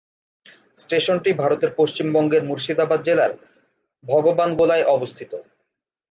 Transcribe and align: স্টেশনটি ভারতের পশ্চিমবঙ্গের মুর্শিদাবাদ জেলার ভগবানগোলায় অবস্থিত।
স্টেশনটি 0.77 1.31
ভারতের 1.41 1.71
পশ্চিমবঙ্গের 1.79 2.43
মুর্শিদাবাদ 2.49 2.99
জেলার 3.07 3.31
ভগবানগোলায় 4.03 4.85
অবস্থিত। 4.95 5.31